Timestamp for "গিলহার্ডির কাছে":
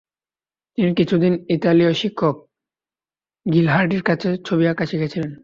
3.45-4.29